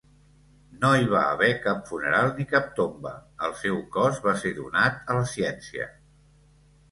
[0.83, 3.11] No hi va haver cap funeral ni cap tomba,
[3.47, 5.87] el seu cos va ser donat a la ciència.